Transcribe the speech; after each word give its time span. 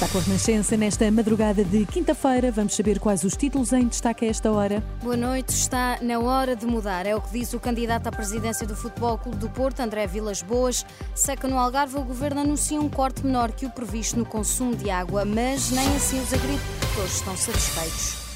Está 0.00 0.12
com 0.12 0.16
a 0.16 0.22
Renascença 0.22 0.78
nesta 0.78 1.10
madrugada 1.10 1.62
de 1.62 1.84
quinta-feira. 1.84 2.50
Vamos 2.50 2.74
saber 2.74 2.98
quais 2.98 3.22
os 3.22 3.36
títulos 3.36 3.70
em 3.70 3.86
destaque 3.86 4.24
a 4.24 4.28
esta 4.28 4.50
hora. 4.50 4.82
Boa 5.02 5.14
noite. 5.14 5.50
Está 5.50 5.98
na 6.00 6.18
hora 6.18 6.56
de 6.56 6.64
mudar. 6.64 7.04
É 7.04 7.14
o 7.14 7.20
que 7.20 7.30
diz 7.32 7.52
o 7.52 7.60
candidato 7.60 8.06
à 8.06 8.10
presidência 8.10 8.66
do 8.66 8.74
Futebol 8.74 9.18
Clube 9.18 9.36
do 9.36 9.50
Porto, 9.50 9.80
André 9.80 10.06
Vilas 10.06 10.40
Boas. 10.40 10.86
Seca 11.14 11.46
no 11.46 11.58
Algarve, 11.58 11.98
o 11.98 12.02
governo 12.02 12.40
anuncia 12.40 12.80
um 12.80 12.88
corte 12.88 13.26
menor 13.26 13.52
que 13.52 13.66
o 13.66 13.70
previsto 13.70 14.18
no 14.18 14.24
consumo 14.24 14.74
de 14.74 14.88
água, 14.88 15.26
mas 15.26 15.70
nem 15.70 15.86
assim 15.94 16.18
os 16.18 16.32
agricultores 16.32 17.16
estão 17.16 17.36
satisfeitos. 17.36 18.29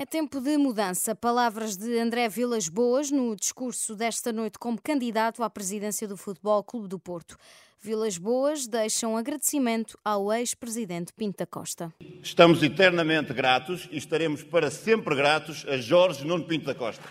É 0.00 0.06
tempo 0.06 0.40
de 0.40 0.56
mudança. 0.56 1.14
Palavras 1.14 1.76
de 1.76 1.98
André 1.98 2.26
Vilas 2.26 2.70
Boas 2.70 3.10
no 3.10 3.36
discurso 3.36 3.94
desta 3.94 4.32
noite 4.32 4.58
como 4.58 4.80
candidato 4.80 5.42
à 5.42 5.50
presidência 5.50 6.08
do 6.08 6.16
Futebol 6.16 6.64
Clube 6.64 6.88
do 6.88 6.98
Porto. 6.98 7.36
Vilas 7.78 8.16
Boas 8.16 8.66
deixa 8.66 9.06
um 9.06 9.14
agradecimento 9.14 9.98
ao 10.02 10.32
ex-presidente 10.32 11.12
Pinta 11.12 11.44
Costa. 11.44 11.92
Estamos 12.22 12.62
eternamente 12.62 13.34
gratos 13.34 13.90
e 13.92 13.98
estaremos 13.98 14.42
para 14.42 14.70
sempre 14.70 15.14
gratos 15.14 15.66
a 15.68 15.76
Jorge 15.76 16.24
Nuno 16.24 16.46
Pinta 16.46 16.74
Costa. 16.74 17.04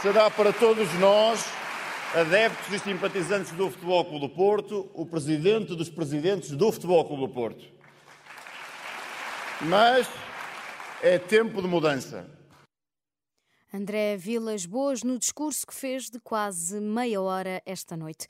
Será 0.00 0.30
para 0.30 0.52
todos 0.52 0.94
nós, 1.00 1.44
adeptos 2.14 2.72
e 2.72 2.78
simpatizantes 2.78 3.50
do 3.50 3.68
Futebol 3.68 4.04
Clube 4.04 4.28
do 4.28 4.32
Porto, 4.32 4.88
o 4.94 5.04
presidente 5.04 5.74
dos 5.74 5.90
presidentes 5.90 6.52
do 6.52 6.70
Futebol 6.70 7.04
Clube 7.04 7.26
do 7.26 7.28
Porto. 7.30 7.81
Mas 9.64 10.08
é 11.00 11.20
tempo 11.20 11.62
de 11.62 11.68
mudança. 11.68 12.28
André 13.72 14.16
Vilas 14.16 14.66
Boas 14.66 15.04
no 15.04 15.16
discurso 15.16 15.64
que 15.64 15.72
fez 15.72 16.10
de 16.10 16.18
quase 16.18 16.80
meia 16.80 17.20
hora 17.20 17.62
esta 17.64 17.96
noite. 17.96 18.26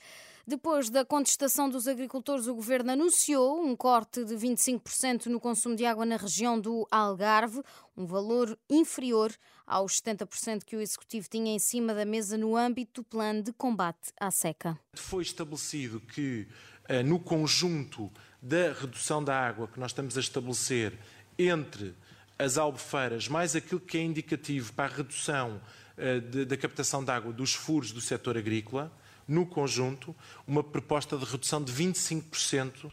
Depois 0.47 0.91
da 0.91 1.05
contestação 1.05 1.70
dos 1.70 1.88
agricultores, 1.88 2.47
o 2.47 2.55
governo 2.55 2.92
anunciou 2.92 3.64
um 3.64 3.75
corte 3.75 4.25
de 4.25 4.34
25% 4.34 5.27
no 5.27 5.41
consumo 5.41 5.75
de 5.75 5.86
água 5.86 6.05
na 6.05 6.16
região 6.16 6.60
do 6.60 6.86
Algarve, 6.91 7.62
um 7.97 8.05
valor 8.05 8.58
inferior 8.69 9.33
aos 9.66 10.00
70% 10.00 10.64
que 10.64 10.77
o 10.77 10.80
executivo 10.80 11.28
tinha 11.30 11.55
em 11.55 11.58
cima 11.58 11.94
da 11.94 12.05
mesa 12.05 12.36
no 12.36 12.56
âmbito 12.56 13.00
do 13.00 13.05
plano 13.05 13.42
de 13.42 13.53
combate 13.53 14.12
à 14.20 14.30
seca. 14.30 14.78
Foi 14.97 15.22
estabelecido 15.22 16.00
que, 16.00 16.47
eh, 16.88 17.03
no 17.03 17.19
conjunto 17.19 18.12
da 18.42 18.72
redução 18.72 19.22
da 19.22 19.38
água 19.38 19.69
que 19.69 19.78
nós 19.78 19.92
estamos 19.92 20.16
a 20.16 20.20
estabelecer 20.20 20.98
entre 21.38 21.94
as 22.38 22.58
albufeiras, 22.58 23.28
mais 23.28 23.55
aquilo 23.55 23.80
que 23.80 23.98
é 23.98 24.02
indicativo 24.02 24.72
para 24.72 24.92
a 24.92 24.97
redução 24.97 25.61
uh, 25.97 26.44
da 26.44 26.56
captação 26.56 27.05
de 27.05 27.11
água 27.11 27.33
dos 27.33 27.55
furos 27.55 27.92
do 27.92 28.00
setor 28.00 28.36
agrícola, 28.36 28.92
no 29.27 29.47
conjunto, 29.47 30.14
uma 30.47 30.62
proposta 30.64 31.16
de 31.16 31.25
redução 31.25 31.62
de 31.62 31.72
25% 31.72 32.92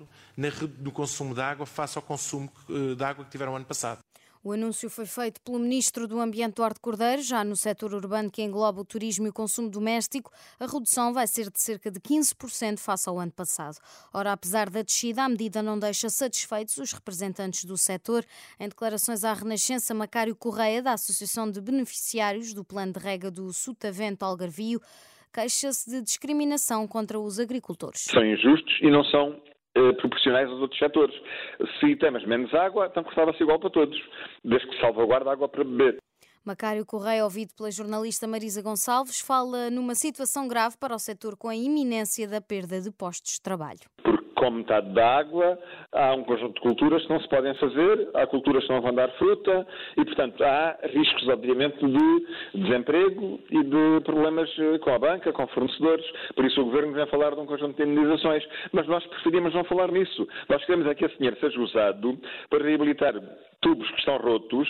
no 0.79 0.91
consumo 0.91 1.33
de 1.33 1.41
água 1.41 1.65
face 1.65 1.97
ao 1.97 2.01
consumo 2.01 2.51
uh, 2.69 2.95
de 2.95 3.03
água 3.03 3.25
que 3.25 3.31
tiveram 3.31 3.55
ano 3.55 3.65
passado. 3.65 3.99
O 4.41 4.53
anúncio 4.53 4.89
foi 4.89 5.05
feito 5.05 5.41
pelo 5.41 5.59
Ministro 5.59 6.07
do 6.07 6.17
Ambiente 6.17 6.55
Duarte 6.55 6.79
Cordeiro, 6.79 7.21
já 7.21 7.43
no 7.43 7.57
setor 7.57 7.93
urbano 7.93 8.31
que 8.31 8.41
engloba 8.41 8.79
o 8.79 8.85
turismo 8.85 9.27
e 9.27 9.29
o 9.29 9.33
consumo 9.33 9.69
doméstico, 9.69 10.31
a 10.57 10.65
redução 10.65 11.11
vai 11.11 11.27
ser 11.27 11.51
de 11.51 11.59
cerca 11.59 11.91
de 11.91 11.99
15% 11.99 12.79
face 12.79 13.09
ao 13.09 13.19
ano 13.19 13.33
passado. 13.33 13.77
Ora, 14.13 14.31
apesar 14.31 14.69
da 14.69 14.81
descida, 14.81 15.23
a 15.23 15.29
medida 15.29 15.61
não 15.61 15.77
deixa 15.77 16.09
satisfeitos 16.09 16.77
os 16.77 16.93
representantes 16.93 17.65
do 17.65 17.77
setor. 17.77 18.23
Em 18.57 18.69
declarações 18.69 19.25
à 19.25 19.33
Renascença, 19.33 19.93
Macário 19.93 20.33
Correia, 20.33 20.81
da 20.81 20.93
Associação 20.93 21.51
de 21.51 21.59
Beneficiários 21.59 22.53
do 22.53 22.63
Plano 22.63 22.93
de 22.93 22.99
Rega 22.99 23.29
do 23.29 23.51
Sotavento 23.51 24.23
Algarvio, 24.23 24.79
queixa-se 25.33 25.89
de 25.89 26.01
discriminação 26.01 26.87
contra 26.87 27.19
os 27.19 27.41
agricultores. 27.41 28.05
São 28.09 28.23
injustos 28.23 28.77
e 28.81 28.89
não 28.89 29.03
são 29.03 29.37
proporcionais 29.73 30.49
aos 30.49 30.61
outros 30.61 30.79
setores. 30.79 31.15
Se 31.79 31.95
temos 31.95 32.25
menos 32.25 32.53
água, 32.53 32.87
então 32.87 33.03
custava-se 33.03 33.41
igual 33.41 33.59
para 33.59 33.69
todos, 33.69 33.97
desde 34.43 34.67
que 34.67 34.79
salvaguarda 34.79 35.31
água 35.31 35.47
para 35.47 35.63
beber. 35.63 35.97
Macário 36.43 36.85
Correia, 36.85 37.23
ouvido 37.23 37.53
pela 37.55 37.69
jornalista 37.69 38.27
Marisa 38.27 38.61
Gonçalves, 38.61 39.19
fala 39.19 39.69
numa 39.69 39.93
situação 39.93 40.47
grave 40.47 40.77
para 40.77 40.95
o 40.95 40.99
setor 40.99 41.37
com 41.37 41.49
a 41.49 41.55
iminência 41.55 42.27
da 42.27 42.41
perda 42.41 42.81
de 42.81 42.91
postos 42.91 43.33
de 43.33 43.41
trabalho. 43.41 43.81
Porque 44.01 44.28
com 44.39 44.51
metade 44.51 44.89
da 44.93 45.17
água, 45.17 45.59
há 45.91 46.15
um 46.15 46.23
conjunto 46.23 46.53
de 46.53 46.61
culturas 46.61 47.03
que 47.03 47.09
não 47.09 47.19
se 47.19 47.27
podem 47.27 47.53
fazer, 47.55 48.09
há 48.13 48.25
culturas 48.25 48.65
que 48.65 48.71
não 48.71 48.81
vão 48.81 48.93
dar 48.93 49.09
fruta 49.17 49.67
e, 49.97 50.05
portanto, 50.05 50.41
há 50.41 50.77
riscos, 50.93 51.27
obviamente, 51.27 51.77
de 51.85 52.61
desemprego 52.61 53.37
e 53.51 53.63
de 53.63 54.01
problemas 54.05 54.49
eh, 54.57 54.77
com 54.79 54.93
a 54.93 54.99
banca, 54.99 55.33
com 55.33 55.45
fornecedores. 55.47 56.05
Por 56.35 56.45
isso 56.45 56.61
o 56.61 56.65
Governo 56.65 56.93
vem 56.93 57.05
falar 57.07 57.35
de 57.35 57.41
um 57.41 57.45
conjunto 57.45 57.75
de 57.75 57.83
indenizações. 57.83 58.47
Mas 58.71 58.87
nós 58.87 59.05
preferimos 59.07 59.53
não 59.53 59.65
falar 59.65 59.91
nisso. 59.91 60.25
Nós 60.47 60.63
queremos 60.63 60.87
é 60.87 60.95
que 60.95 61.03
esse 61.03 61.17
dinheiro 61.17 61.37
seja 61.41 61.59
usado 61.59 62.17
para 62.49 62.63
reabilitar 62.63 63.15
tubos 63.61 63.89
que 63.91 63.99
estão 63.99 64.17
rotos, 64.17 64.67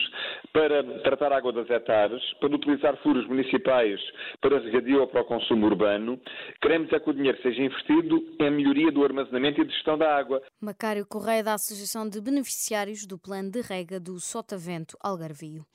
para 0.54 0.84
tratar 1.02 1.32
água 1.32 1.54
das 1.54 1.70
hectares, 1.70 2.22
para 2.40 2.56
utilizar 2.56 2.98
furos 3.02 3.28
municipais 3.28 4.00
para 4.42 4.60
regadio 4.60 5.02
ou 5.02 5.08
para 5.08 5.22
o 5.22 5.26
consumo 5.26 5.66
urbano. 5.66 6.20
Queremos 6.62 6.92
é 6.92 7.00
que 7.00 7.10
o 7.10 7.14
dinheiro 7.14 7.42
seja 7.42 7.62
investido 7.62 8.24
em 8.40 8.52
melhoria 8.52 8.92
do 8.92 9.04
armazenamento 9.04 9.62
e 9.62 9.66
de 9.66 9.74
gestão 9.74 9.98
da 9.98 10.16
água. 10.16 10.42
Macário 10.62 11.06
Correia, 11.06 11.44
da 11.44 11.54
Associação 11.54 12.08
de 12.08 12.22
Beneficiários 12.22 13.06
do 13.06 13.18
Plano 13.18 13.52
de 13.52 13.62
Rega 13.62 14.00
do 14.00 14.20
Sotavento 14.20 14.98
Algarvio. 15.02 15.66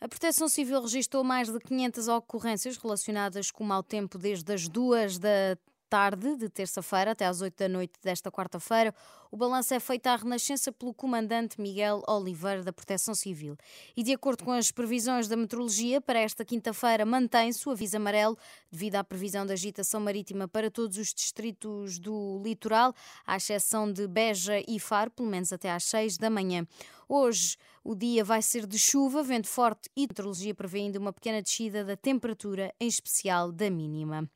A 0.00 0.08
Proteção 0.08 0.48
Civil 0.48 0.82
registrou 0.82 1.24
mais 1.24 1.50
de 1.50 1.58
500 1.58 2.08
ocorrências 2.08 2.76
relacionadas 2.76 3.50
com 3.50 3.64
o 3.64 3.66
mau 3.66 3.82
tempo 3.82 4.18
desde 4.18 4.52
as 4.52 4.68
duas 4.68 5.18
da 5.18 5.56
tarde 5.94 6.36
de 6.36 6.48
terça-feira 6.48 7.12
até 7.12 7.24
às 7.24 7.40
8 7.40 7.56
da 7.56 7.68
noite 7.68 7.92
desta 8.02 8.28
quarta-feira. 8.28 8.92
O 9.30 9.36
balanço 9.36 9.74
é 9.74 9.78
feito 9.78 10.08
à 10.08 10.16
Renascença 10.16 10.72
pelo 10.72 10.92
comandante 10.92 11.60
Miguel 11.60 12.02
Oliveira 12.08 12.64
da 12.64 12.72
Proteção 12.72 13.14
Civil. 13.14 13.56
E 13.96 14.02
de 14.02 14.12
acordo 14.12 14.42
com 14.42 14.50
as 14.50 14.72
previsões 14.72 15.28
da 15.28 15.36
meteorologia, 15.36 16.00
para 16.00 16.18
esta 16.18 16.44
quinta-feira 16.44 17.06
mantém-se 17.06 17.68
o 17.68 17.70
aviso 17.70 17.96
amarelo 17.96 18.36
devido 18.72 18.96
à 18.96 19.04
previsão 19.04 19.46
de 19.46 19.52
agitação 19.52 20.00
marítima 20.00 20.48
para 20.48 20.68
todos 20.68 20.98
os 20.98 21.14
distritos 21.14 22.00
do 22.00 22.42
litoral, 22.44 22.92
à 23.24 23.36
exceção 23.36 23.92
de 23.92 24.08
Beja 24.08 24.64
e 24.66 24.80
Faro, 24.80 25.12
pelo 25.12 25.28
menos 25.28 25.52
até 25.52 25.70
às 25.70 25.84
6 25.84 26.18
da 26.18 26.28
manhã. 26.28 26.66
Hoje 27.08 27.56
o 27.84 27.94
dia 27.94 28.24
vai 28.24 28.42
ser 28.42 28.66
de 28.66 28.80
chuva, 28.80 29.22
vento 29.22 29.46
forte 29.46 29.88
e 29.94 30.08
meteorologia 30.08 30.56
prevê 30.56 30.78
ainda 30.78 30.98
uma 30.98 31.12
pequena 31.12 31.40
descida 31.40 31.84
da 31.84 31.96
temperatura, 31.96 32.74
em 32.80 32.88
especial 32.88 33.52
da 33.52 33.70
mínima. 33.70 34.28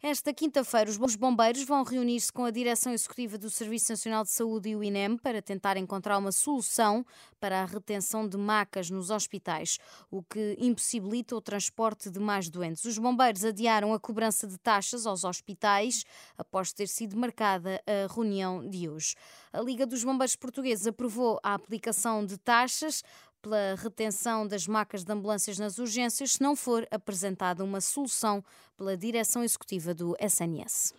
Esta 0.00 0.32
quinta-feira, 0.32 0.88
os 0.88 1.16
bombeiros 1.16 1.64
vão 1.64 1.82
reunir-se 1.82 2.32
com 2.32 2.44
a 2.44 2.52
Direção 2.52 2.92
Executiva 2.92 3.36
do 3.36 3.50
Serviço 3.50 3.90
Nacional 3.90 4.22
de 4.22 4.30
Saúde 4.30 4.68
e 4.68 4.76
o 4.76 4.84
INEM 4.84 5.16
para 5.16 5.42
tentar 5.42 5.76
encontrar 5.76 6.18
uma 6.18 6.30
solução 6.30 7.04
para 7.40 7.62
a 7.62 7.64
retenção 7.64 8.28
de 8.28 8.36
macas 8.36 8.90
nos 8.90 9.10
hospitais, 9.10 9.76
o 10.08 10.22
que 10.22 10.56
impossibilita 10.60 11.34
o 11.34 11.40
transporte 11.40 12.10
de 12.10 12.20
mais 12.20 12.48
doentes. 12.48 12.84
Os 12.84 12.96
bombeiros 12.96 13.44
adiaram 13.44 13.92
a 13.92 13.98
cobrança 13.98 14.46
de 14.46 14.56
taxas 14.56 15.04
aos 15.04 15.24
hospitais 15.24 16.04
após 16.36 16.72
ter 16.72 16.86
sido 16.86 17.16
marcada 17.16 17.82
a 17.84 18.14
reunião 18.14 18.70
de 18.70 18.88
hoje. 18.88 19.16
A 19.52 19.60
Liga 19.60 19.84
dos 19.84 20.04
Bombeiros 20.04 20.36
Portugueses 20.36 20.86
aprovou 20.86 21.40
a 21.42 21.54
aplicação 21.54 22.24
de 22.24 22.38
taxas 22.38 23.02
pela 23.42 23.74
retenção 23.76 24.46
das 24.46 24.66
macas 24.66 25.04
de 25.04 25.12
ambulâncias 25.12 25.58
nas 25.58 25.78
urgências 25.78 26.32
se 26.32 26.42
não 26.42 26.54
for 26.54 26.86
apresentada 26.90 27.64
uma 27.64 27.80
solução 27.80 28.44
pela 28.76 28.96
direção 28.96 29.42
executiva 29.42 29.94
do 29.94 30.16
SNS. 30.20 30.94